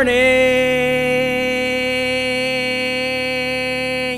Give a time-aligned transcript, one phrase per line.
[0.00, 0.14] morning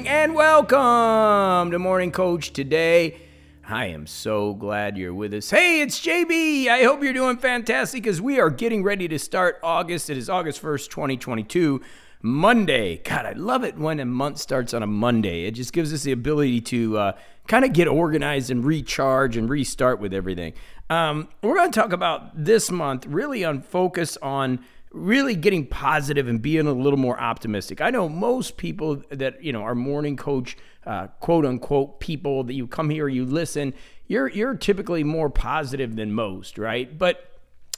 [0.07, 3.21] and welcome to Morning Coach today.
[3.69, 5.51] I am so glad you're with us.
[5.51, 6.69] Hey, it's JB.
[6.69, 10.09] I hope you're doing fantastic as we are getting ready to start August.
[10.09, 11.83] It is August 1st, 2022.
[12.25, 12.99] Monday.
[12.99, 15.47] God, I love it when a month starts on a Monday.
[15.47, 17.13] It just gives us the ability to uh,
[17.49, 20.53] kind of get organized and recharge and restart with everything.
[20.89, 26.29] Um, we're going to talk about this month really on focus on really getting positive
[26.29, 27.81] and being a little more optimistic.
[27.81, 30.57] I know most people that you know are morning coach,
[30.87, 33.75] uh, quote unquote, people that you come here, you listen.
[34.07, 36.97] You're you're typically more positive than most, right?
[36.97, 37.29] But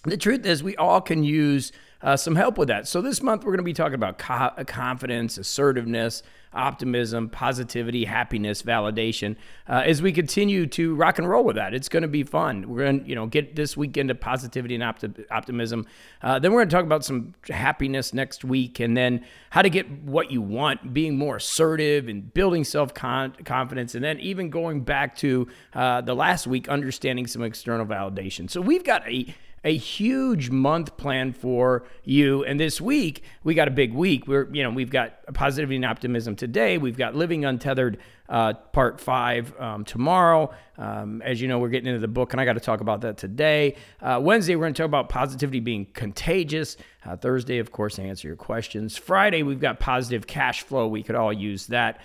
[0.04, 1.72] the truth is, we all can use
[2.04, 2.86] uh, some help with that.
[2.86, 6.22] So this month we're going to be talking about co- confidence, assertiveness,
[6.52, 9.36] optimism, positivity, happiness, validation.
[9.66, 12.68] Uh, as we continue to rock and roll with that, it's going to be fun.
[12.68, 15.86] We're going to you know get this weekend to positivity and opti- optimism.
[16.22, 19.70] Uh, then we're going to talk about some happiness next week, and then how to
[19.70, 24.82] get what you want, being more assertive and building self confidence, and then even going
[24.82, 28.50] back to uh, the last week, understanding some external validation.
[28.50, 32.44] So we've got a a huge month planned for you.
[32.44, 34.28] And this week, we got a big week.
[34.28, 36.76] We're, you know, we've got positivity and optimism today.
[36.76, 37.98] We've got living untethered
[38.28, 40.52] uh, part five um, tomorrow.
[40.76, 43.00] Um, as you know, we're getting into the book, and I got to talk about
[43.02, 43.76] that today.
[44.00, 46.76] Uh, Wednesday, we're going to talk about positivity being contagious.
[47.04, 48.96] Uh, Thursday, of course, answer your questions.
[48.96, 50.88] Friday, we've got positive cash flow.
[50.88, 52.00] We could all use that.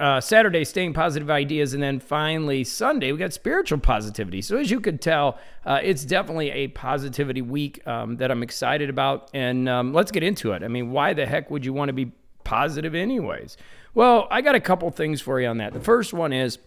[0.00, 1.74] Uh, Saturday, staying positive ideas.
[1.74, 4.40] And then finally, Sunday, we got spiritual positivity.
[4.40, 8.88] So, as you could tell, uh, it's definitely a positivity week um, that I'm excited
[8.88, 9.30] about.
[9.34, 10.62] And um, let's get into it.
[10.62, 12.12] I mean, why the heck would you want to be
[12.44, 13.58] positive, anyways?
[13.92, 15.74] Well, I got a couple things for you on that.
[15.74, 16.58] The first one is,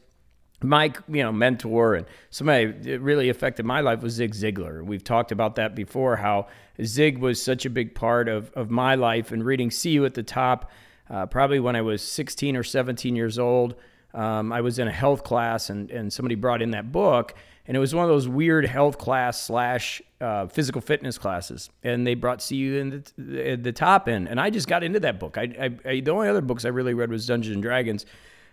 [0.61, 4.83] my you know mentor and somebody that really affected my life was Zig Ziglar.
[4.83, 6.15] We've talked about that before.
[6.15, 6.47] How
[6.81, 9.31] Zig was such a big part of of my life.
[9.31, 10.72] And reading "See You at the Top,"
[11.09, 13.75] uh, probably when I was 16 or 17 years old.
[14.14, 17.34] Um, I was in a health class and, and somebody brought in that book.
[17.66, 21.69] And it was one of those weird health class slash uh, physical fitness classes.
[21.81, 25.00] And they brought See You in the, the top end, And I just got into
[25.00, 25.38] that book.
[25.38, 25.44] I,
[25.86, 28.06] I, I, the only other books I really read was Dungeons and Dragons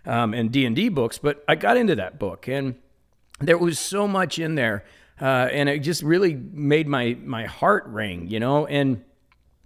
[0.05, 1.17] um, and D&D books.
[1.17, 2.47] But I got into that book.
[2.47, 2.75] And
[3.39, 4.85] there was so much in there.
[5.19, 8.65] Uh, and it just really made my, my heart ring, you know.
[8.65, 9.03] And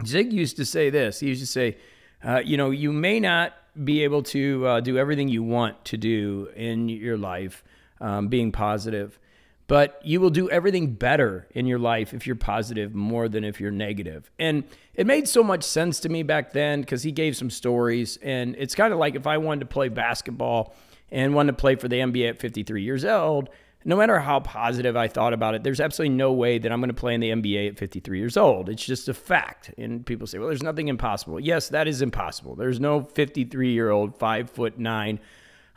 [0.06, 1.19] Zig used to say this.
[1.19, 1.78] He used to say,
[2.25, 3.53] uh, you know, you may not
[3.83, 7.63] be able to uh, do everything you want to do in your life,
[8.01, 9.19] um, being positive,
[9.67, 13.59] but you will do everything better in your life if you're positive more than if
[13.59, 14.31] you're negative.
[14.39, 14.63] And
[14.93, 18.17] it made so much sense to me back then because he gave some stories.
[18.21, 20.75] And it's kind of like if I wanted to play basketball
[21.11, 23.49] and wanted to play for the NBA at 53 years old,
[23.85, 26.90] no matter how positive I thought about it, there's absolutely no way that I'm going
[26.90, 28.68] to play in the NBA at 53 years old.
[28.68, 29.72] It's just a fact.
[29.78, 31.40] And people say, well, there's nothing impossible.
[31.40, 32.56] Yes, that is impossible.
[32.56, 35.19] There's no 53 year old, five foot nine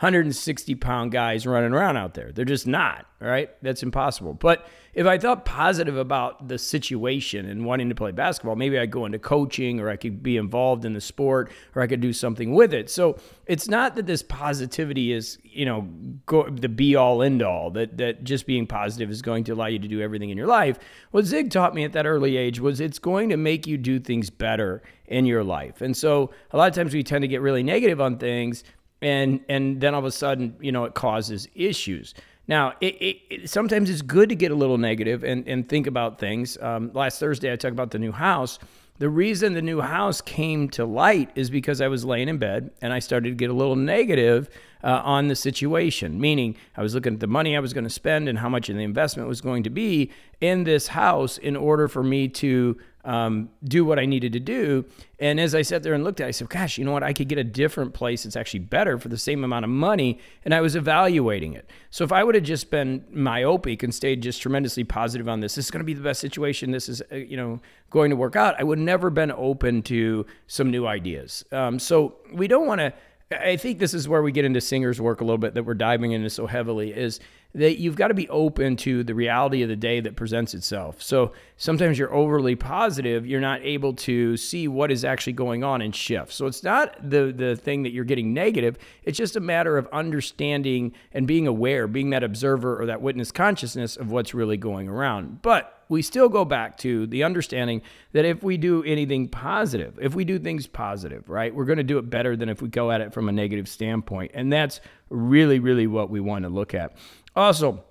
[0.00, 2.30] 160 pound guys running around out there.
[2.32, 3.50] They're just not, right?
[3.62, 4.34] That's impossible.
[4.34, 4.64] But
[4.94, 9.06] if I thought positive about the situation and wanting to play basketball, maybe I'd go
[9.06, 12.54] into coaching or I could be involved in the sport or I could do something
[12.54, 12.90] with it.
[12.90, 15.88] So it's not that this positivity is, you know,
[16.26, 19.66] go, the be all end all, that, that just being positive is going to allow
[19.66, 20.78] you to do everything in your life.
[21.10, 23.98] What Zig taught me at that early age was it's going to make you do
[23.98, 25.80] things better in your life.
[25.80, 28.62] And so a lot of times we tend to get really negative on things
[29.02, 32.14] and and then all of a sudden you know it causes issues.
[32.46, 35.86] Now it, it, it, sometimes it's good to get a little negative and, and think
[35.86, 36.58] about things.
[36.60, 38.58] Um, last thursday i talked about the new house.
[38.98, 42.70] The reason the new house came to light is because i was laying in bed
[42.82, 44.48] and i started to get a little negative
[44.82, 46.20] uh, on the situation.
[46.20, 48.68] Meaning i was looking at the money i was going to spend and how much
[48.68, 50.10] of the investment was going to be
[50.40, 52.76] in this house in order for me to
[53.08, 54.84] um, do what I needed to do.
[55.18, 57.02] And as I sat there and looked at it, I said, gosh, you know what?
[57.02, 60.18] I could get a different place that's actually better for the same amount of money.
[60.44, 61.70] And I was evaluating it.
[61.88, 65.54] So if I would have just been myopic and stayed just tremendously positive on this,
[65.54, 66.70] this is going to be the best situation.
[66.70, 68.56] This is, uh, you know, going to work out.
[68.58, 71.46] I would never been open to some new ideas.
[71.50, 72.92] Um, so we don't want to
[73.30, 75.74] I think this is where we get into singer's work a little bit that we're
[75.74, 77.20] diving into so heavily is
[77.54, 81.02] that you've got to be open to the reality of the day that presents itself.
[81.02, 85.82] So sometimes you're overly positive, you're not able to see what is actually going on
[85.82, 86.32] and shift.
[86.32, 89.86] So it's not the the thing that you're getting negative, it's just a matter of
[89.92, 94.88] understanding and being aware, being that observer or that witness consciousness of what's really going
[94.88, 95.42] around.
[95.42, 97.82] But we still go back to the understanding
[98.12, 101.84] that if we do anything positive, if we do things positive, right, we're going to
[101.84, 104.32] do it better than if we go at it from a negative standpoint.
[104.34, 106.96] And that's really, really what we want to look at.
[107.34, 107.84] Also,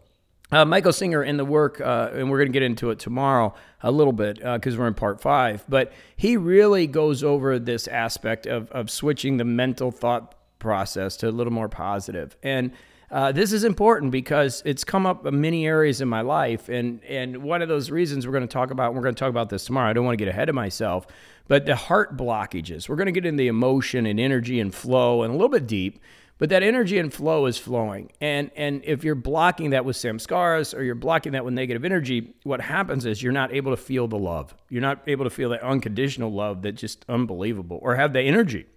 [0.52, 3.54] uh, Michael Singer in the work, uh, and we're going to get into it tomorrow
[3.82, 7.88] a little bit because uh, we're in part five, but he really goes over this
[7.88, 12.38] aspect of, of switching the mental thought process to a little more positive.
[12.44, 12.72] And
[13.09, 16.68] uh, this is important because it's come up in many areas in my life.
[16.68, 19.30] And, and one of those reasons we're going to talk about, we're going to talk
[19.30, 19.89] about this tomorrow.
[19.89, 21.07] I don't want to get ahead of myself,
[21.48, 22.89] but the heart blockages.
[22.89, 25.68] We're going to get into the emotion and energy and flow and a little bit
[25.68, 26.00] deep.
[26.39, 28.12] But that energy and flow is flowing.
[28.21, 32.36] And and if you're blocking that with samskaras or you're blocking that with negative energy,
[32.44, 34.53] what happens is you're not able to feel the love.
[34.69, 38.68] You're not able to feel that unconditional love that's just unbelievable or have the energy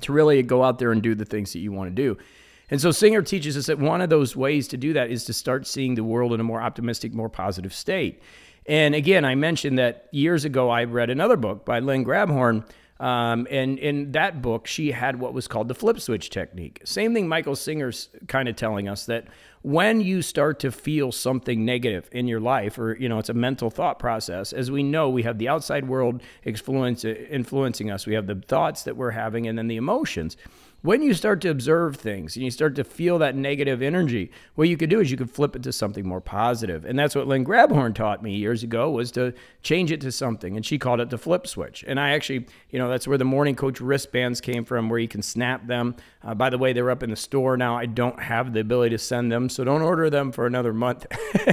[0.00, 2.16] to really go out there and do the things that you want to do.
[2.70, 5.32] And so Singer teaches us that one of those ways to do that is to
[5.32, 8.20] start seeing the world in a more optimistic, more positive state.
[8.66, 12.64] And again, I mentioned that years ago I read another book by Lynn Grabhorn
[12.98, 16.80] um, and in that book, she had what was called the flip switch technique.
[16.84, 19.26] Same thing Michael Singer's kind of telling us that
[19.60, 23.34] when you start to feel something negative in your life, or, you know, it's a
[23.34, 28.06] mental thought process, as we know, we have the outside world influence, influencing us.
[28.06, 30.36] We have the thoughts that we're having and then the emotions
[30.82, 34.68] when you start to observe things and you start to feel that negative energy, what
[34.68, 36.84] you could do is you could flip it to something more positive.
[36.84, 40.54] And that's what Lynn Grabhorn taught me years ago was to change it to something.
[40.56, 41.84] And she called it the flip switch.
[41.86, 45.08] And I actually, you know, that's where the morning coach wristbands came from, where you
[45.08, 45.96] can snap them.
[46.22, 47.76] Uh, by the way, they're up in the store now.
[47.76, 51.06] I don't have the ability to send them, so don't order them for another month.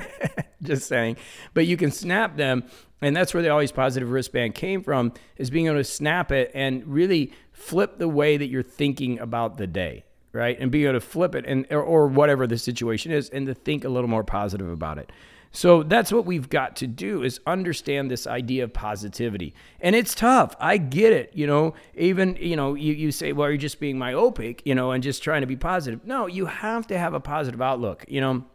[0.61, 1.17] Just saying.
[1.53, 2.63] But you can snap them
[3.03, 6.51] and that's where the always positive wristband came from is being able to snap it
[6.53, 10.03] and really flip the way that you're thinking about the day
[10.33, 13.47] right and be able to flip it and or, or whatever the situation is and
[13.47, 15.11] to think a little more positive about it
[15.55, 19.53] so that's what we've got to do is understand this idea of positivity.
[19.79, 20.55] And it's tough.
[20.59, 21.29] I get it.
[21.35, 24.91] You know, even, you know, you, you say, well, you're just being myopic, you know,
[24.91, 26.03] and just trying to be positive.
[26.05, 28.03] No, you have to have a positive outlook.
[28.07, 28.45] You know,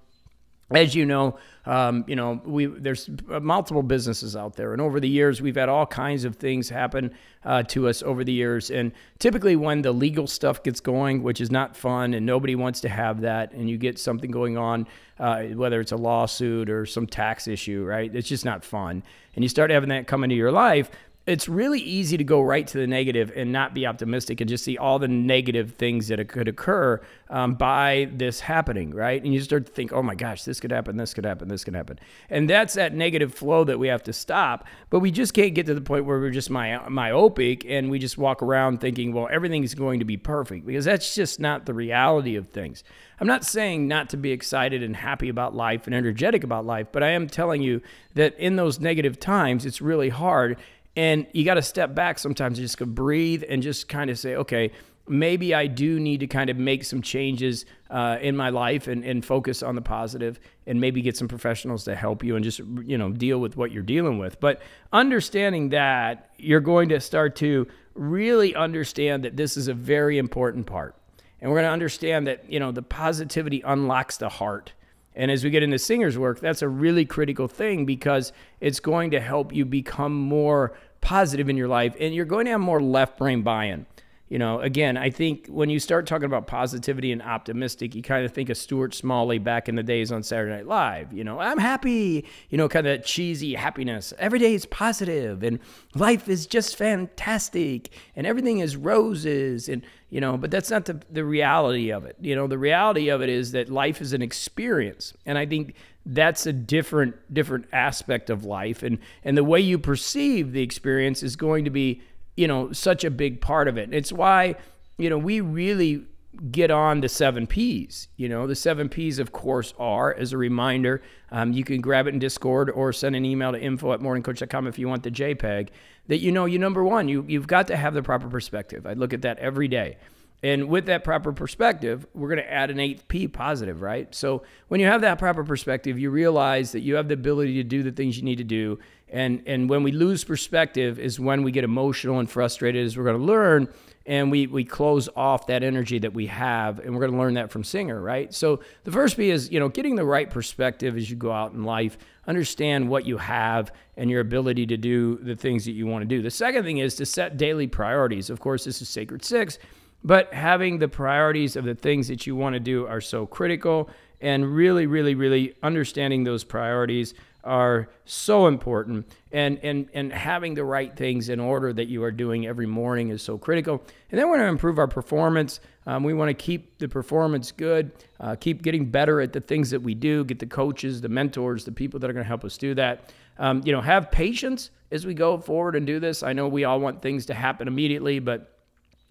[0.71, 5.09] as you know, um, you know, we there's multiple businesses out there, and over the
[5.09, 8.71] years we've had all kinds of things happen uh, to us over the years.
[8.71, 12.81] And typically, when the legal stuff gets going, which is not fun, and nobody wants
[12.83, 14.87] to have that, and you get something going on,
[15.19, 18.15] uh, whether it's a lawsuit or some tax issue, right?
[18.15, 19.03] It's just not fun,
[19.35, 20.91] and you start having that come into your life
[21.29, 24.65] it's really easy to go right to the negative and not be optimistic and just
[24.65, 29.23] see all the negative things that could occur um, by this happening, right?
[29.23, 31.65] And you start to think, oh my gosh, this could happen, this could happen, this
[31.65, 31.99] could happen.
[32.31, 34.67] And that's that negative flow that we have to stop.
[34.89, 37.99] But we just can't get to the point where we're just my, myopic and we
[37.99, 41.75] just walk around thinking, well, everything's going to be perfect because that's just not the
[41.75, 42.85] reality of things.
[43.21, 46.87] I'm not saying not to be excited and happy about life and energetic about life,
[46.93, 47.83] but I am telling you
[48.15, 50.57] that in those negative times, it's really hard
[50.99, 54.35] and you got to step back sometimes just go breathe and just kind of say,
[54.35, 54.73] okay,
[55.07, 59.05] maybe I do need to kind of make some changes uh, in my life and,
[59.05, 62.59] and focus on the positive and maybe get some professionals to help you and just,
[62.85, 64.41] you know, deal with what you're dealing with.
[64.41, 64.61] But
[64.93, 70.67] understanding that, you're going to start to really understand that this is a very important
[70.67, 70.97] part.
[71.41, 74.73] And we're going to understand that, you know, the positivity unlocks the heart.
[75.19, 79.11] And as we get into singer's work, that's a really critical thing because it's going
[79.11, 82.81] to help you become more positive in your life and you're going to have more
[82.81, 83.85] left brain buy in.
[84.29, 88.27] You know, again, I think when you start talking about positivity and optimistic, you kind
[88.27, 91.13] of think of Stuart Smalley back in the days on Saturday Night Live.
[91.15, 94.13] You know, I'm happy, you know, kind of cheesy happiness.
[94.19, 95.59] Every day is positive and
[95.95, 99.69] life is just fantastic and everything is roses.
[99.69, 102.17] And, you know, but that's not the, the reality of it.
[102.21, 105.13] You know, the reality of it is that life is an experience.
[105.27, 105.75] And I think
[106.07, 111.23] that's a different different aspect of life and and the way you perceive the experience
[111.23, 112.01] is going to be
[112.35, 114.55] you know such a big part of it it's why
[114.97, 116.03] you know we really
[116.51, 118.09] get on the seven P's.
[118.17, 122.07] You know, the seven P's, of course, are, as a reminder, um, you can grab
[122.07, 125.11] it in Discord or send an email to info at morningcoach.com if you want the
[125.11, 125.69] JPEG.
[126.09, 128.87] That you know, you number one, you, you've got to have the proper perspective.
[128.87, 129.99] I look at that every day.
[130.43, 134.15] And with that proper perspective, we're going to add an eighth P positive, right?
[134.15, 137.65] So when you have that proper perspective, you realize that you have the ability to
[137.65, 138.79] do the things you need to do.
[139.11, 143.05] And, and when we lose perspective is when we get emotional and frustrated, as we're
[143.05, 143.69] going to learn,
[144.07, 146.79] and we, we close off that energy that we have.
[146.79, 148.33] And we're going to learn that from Singer, right?
[148.33, 151.53] So the first B is, you know, getting the right perspective as you go out
[151.53, 151.99] in life.
[152.27, 156.07] Understand what you have and your ability to do the things that you want to
[156.07, 156.23] do.
[156.23, 158.31] The second thing is to set daily priorities.
[158.31, 159.59] Of course, this is Sacred Six
[160.05, 163.91] but having the priorities of the things that you want to do are so critical.
[164.21, 169.09] And really, really, really understanding those priorities are so important.
[169.33, 173.09] And and and having the right things in order that you are doing every morning
[173.09, 173.83] is so critical.
[174.11, 175.61] And then we want to improve our performance.
[175.87, 179.71] Um, we want to keep the performance good uh, keep getting better at the things
[179.71, 182.45] that we do get the coaches the mentors the people that are going to help
[182.45, 183.13] us do that.
[183.39, 186.23] Um, you know have patience as we go forward and do this.
[186.23, 188.59] I know we all want things to happen immediately but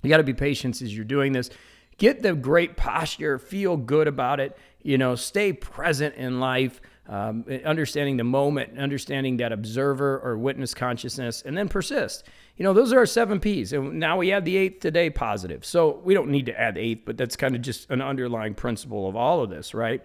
[0.04, 1.50] you got to be patient as you're doing this.
[1.98, 7.46] Get the great posture feel good about it you know stay present in life um,
[7.66, 12.26] understanding the moment, understanding that observer or witness consciousness, and then persist.
[12.58, 13.72] You know, those are our seven P's.
[13.72, 15.66] And now we add the eighth today, positive.
[15.66, 19.08] So we don't need to add eighth, but that's kind of just an underlying principle
[19.08, 20.02] of all of this, right?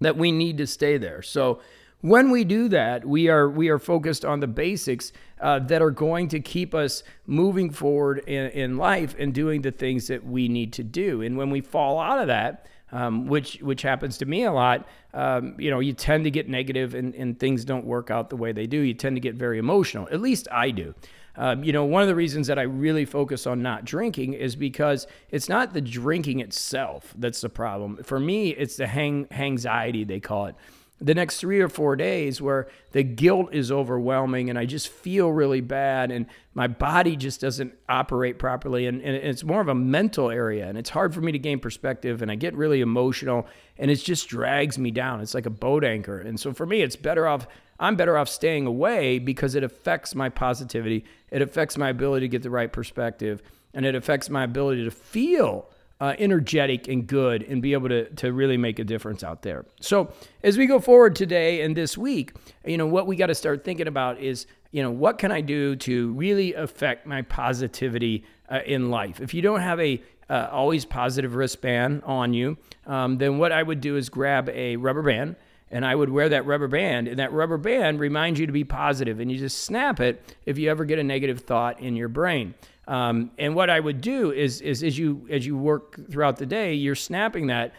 [0.00, 1.22] That we need to stay there.
[1.22, 1.60] So
[2.00, 5.90] when we do that, we are we are focused on the basics uh, that are
[5.90, 10.48] going to keep us moving forward in, in life and doing the things that we
[10.48, 11.22] need to do.
[11.22, 14.86] And when we fall out of that, um, which which happens to me a lot.
[15.14, 18.36] Um, you know, you tend to get negative and, and things don't work out the
[18.36, 18.78] way they do.
[18.78, 20.08] You tend to get very emotional.
[20.10, 20.94] At least I do.
[21.36, 24.56] Um, you know, one of the reasons that I really focus on not drinking is
[24.56, 28.02] because it's not the drinking itself that's the problem.
[28.02, 30.56] For me, it's the hang anxiety they call it
[31.00, 35.30] the next three or four days where the guilt is overwhelming and I just feel
[35.30, 38.86] really bad and my body just doesn't operate properly.
[38.86, 41.60] And, and, it's more of a mental area and it's hard for me to gain
[41.60, 45.20] perspective and I get really emotional and it just drags me down.
[45.20, 46.18] It's like a boat anchor.
[46.18, 47.46] And so for me, it's better off,
[47.78, 52.30] I'm better off staying away because it affects my positivity, it affects my ability to
[52.30, 53.40] get the right perspective,
[53.72, 58.08] and it affects my ability to feel uh, energetic and good and be able to,
[58.10, 59.64] to really make a difference out there.
[59.80, 60.12] So,
[60.42, 63.64] as we go forward today and this week, you know, what we got to start
[63.64, 68.60] thinking about is, you know, what can I do to really affect my positivity uh,
[68.64, 69.20] in life?
[69.20, 70.00] If you don't have a
[70.30, 74.76] uh, always positive wristband on you, um, then what I would do is grab a
[74.76, 75.36] rubber band
[75.70, 78.64] and I would wear that rubber band, and that rubber band reminds you to be
[78.64, 82.08] positive, and you just snap it if you ever get a negative thought in your
[82.08, 82.54] brain.
[82.86, 86.46] Um, and what I would do is, is as you as you work throughout the
[86.46, 87.74] day, you're snapping that.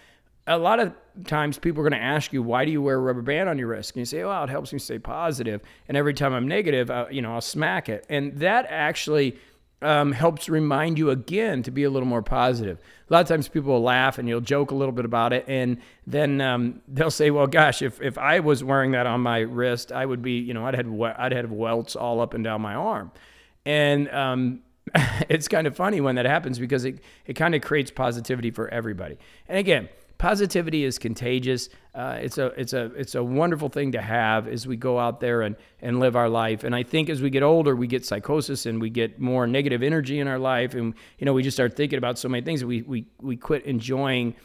[0.47, 0.93] A lot of
[1.25, 3.59] times, people are going to ask you, "Why do you wear a rubber band on
[3.59, 6.47] your wrist?" And you say, "Well, it helps me stay positive." And every time I'm
[6.47, 9.37] negative, I, you know, I'll smack it, and that actually
[9.81, 12.79] um, helps remind you again to be a little more positive.
[13.09, 15.45] A lot of times people will laugh and you'll joke a little bit about it,
[15.47, 19.39] and then um, they'll say, "Well, gosh, if, if I was wearing that on my
[19.39, 22.61] wrist, I would be, you know, I'd have I'd have welts all up and down
[22.61, 23.11] my arm."
[23.65, 24.61] And um,
[25.29, 28.67] it's kind of funny when that happens because it, it kind of creates positivity for
[28.69, 29.17] everybody.
[29.47, 31.69] And again, positivity is contagious.
[31.95, 35.19] Uh, it's a it's a it's a wonderful thing to have as we go out
[35.19, 36.63] there and and live our life.
[36.63, 39.81] And I think as we get older, we get psychosis and we get more negative
[39.81, 42.63] energy in our life, and you know we just start thinking about so many things.
[42.63, 44.35] We we we quit enjoying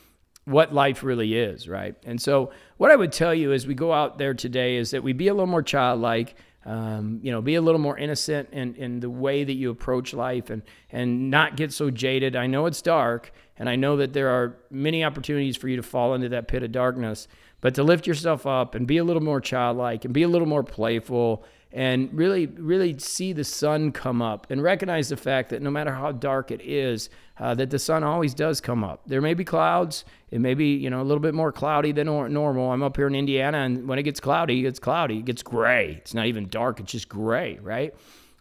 [0.46, 1.94] what life really is, right?
[2.04, 5.02] And so what I would tell you as we go out there today is that
[5.02, 6.36] we be a little more childlike.
[6.66, 10.14] Um, you know, be a little more innocent in, in the way that you approach
[10.14, 12.36] life and, and not get so jaded.
[12.36, 15.82] I know it's dark, and I know that there are many opportunities for you to
[15.82, 17.28] fall into that pit of darkness,
[17.60, 20.48] but to lift yourself up and be a little more childlike and be a little
[20.48, 21.44] more playful
[21.74, 25.92] and really, really see the sun come up and recognize the fact that no matter
[25.92, 29.02] how dark it is, uh, that the sun always does come up.
[29.06, 30.04] There may be clouds.
[30.30, 32.70] It may be, you know, a little bit more cloudy than normal.
[32.70, 35.18] I'm up here in Indiana, and when it gets cloudy, it's cloudy.
[35.18, 35.96] It gets gray.
[35.98, 36.78] It's not even dark.
[36.78, 37.92] It's just gray, right?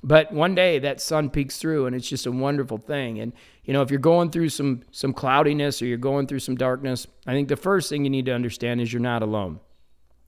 [0.03, 3.19] But one day that sun peeks through, and it's just a wonderful thing.
[3.19, 3.31] And
[3.63, 7.07] you know, if you're going through some some cloudiness or you're going through some darkness,
[7.25, 9.59] I think the first thing you need to understand is you're not alone.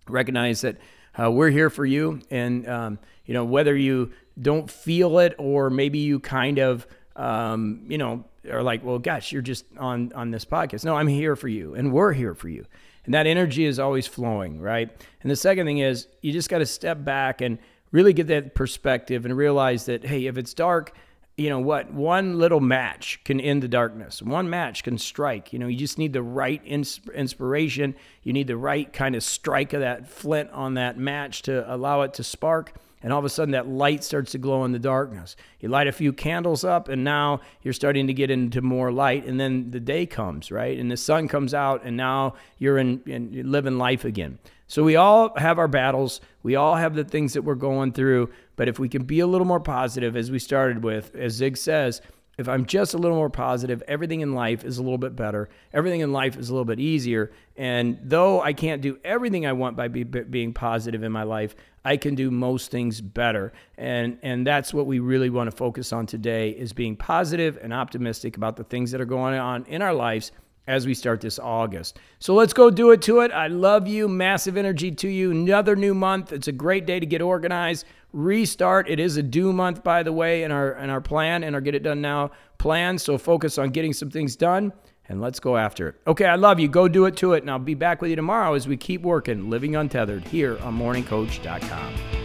[0.07, 0.77] Recognize that
[1.21, 2.21] uh, we're here for you.
[2.29, 7.85] And, um, you know, whether you don't feel it or maybe you kind of, um,
[7.87, 10.85] you know, are like, well, gosh, you're just on, on this podcast.
[10.85, 12.65] No, I'm here for you and we're here for you.
[13.05, 14.89] And that energy is always flowing, right?
[15.21, 17.59] And the second thing is you just got to step back and
[17.95, 20.93] really get that perspective and realize that, hey, if it's dark,
[21.37, 21.93] you know what?
[21.93, 24.21] One little match can end the darkness.
[24.21, 25.53] One match can strike.
[25.53, 27.95] You know you just need the right ins- inspiration.
[28.23, 32.01] You need the right kind of strike of that flint on that match to allow
[32.01, 32.73] it to spark.
[33.01, 35.35] And all of a sudden that light starts to glow in the darkness.
[35.59, 39.25] You light a few candles up and now you're starting to get into more light.
[39.25, 40.77] And then the day comes right?
[40.77, 44.95] And the sun comes out and now you're in, in living life again so we
[44.95, 46.21] all have our battles.
[46.43, 48.31] We all have the things that we're going through.
[48.55, 51.57] But if we can be a little more positive, as we started with, as Zig
[51.57, 52.01] says,
[52.37, 55.47] if I'm just a little more positive, everything in life is a little bit better.
[55.73, 57.31] Everything in life is a little bit easier.
[57.55, 61.55] And though I can't do everything I want by be, being positive in my life,
[61.85, 63.53] I can do most things better.
[63.77, 67.73] And and that's what we really want to focus on today is being positive and
[67.73, 70.31] optimistic about the things that are going on in our lives
[70.67, 71.99] as we start this August.
[72.19, 73.31] So let's go do it to it.
[73.31, 74.07] I love you.
[74.07, 75.31] Massive energy to you.
[75.31, 76.31] Another new month.
[76.31, 77.85] It's a great day to get organized.
[78.13, 78.89] Restart.
[78.89, 81.61] It is a due month, by the way, in our in our plan and our
[81.61, 82.97] get it done now plan.
[82.97, 84.71] So focus on getting some things done
[85.07, 85.95] and let's go after it.
[86.07, 86.67] Okay, I love you.
[86.67, 87.43] Go do it to it.
[87.43, 90.77] And I'll be back with you tomorrow as we keep working, living untethered here on
[90.77, 92.24] morningcoach.com.